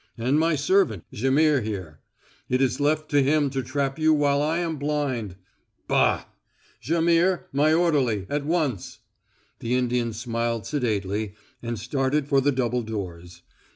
[0.17, 1.99] And my servant Jaimihr here;
[2.49, 5.35] it is left to him to trap you while I am blind.
[5.87, 6.23] Bah!
[6.81, 9.01] Jaimihr, my orderly at once!"
[9.59, 13.43] The Indian smiled sedately and started for the double doors.